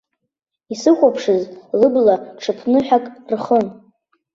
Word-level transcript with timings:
Исыхәаԥшыз 0.73 1.41
лыбла 1.79 2.15
ҽыԥныҳәак 2.41 3.05
рхын. 3.31 3.65